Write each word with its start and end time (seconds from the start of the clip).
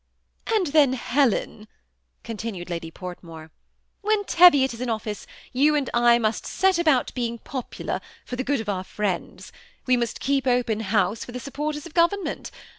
And 0.47 0.65
then, 0.73 0.93
Helen," 0.93 1.67
continued 2.23 2.71
Lady 2.71 2.89
Portmore, 2.89 3.49
^ 3.49 3.49
when 4.01 4.25
Teviot 4.25 4.73
is 4.73 4.81
in 4.81 4.89
office, 4.89 5.27
you 5.53 5.75
and 5.75 5.91
I 5.93 6.17
must 6.17 6.43
set 6.47 6.79
about 6.79 7.13
being 7.13 7.37
popular, 7.37 8.01
for 8.25 8.35
the 8.35 8.43
good 8.43 8.61
of 8.61 8.67
our 8.67 8.83
friends. 8.83 9.51
We 9.85 9.97
must 9.97 10.19
keep 10.19 10.47
open 10.47 10.79
house 10.79 11.23
for 11.23 11.33
the 11.33 11.39
supporters 11.39 11.85
of 11.85 11.93
government. 11.93 12.49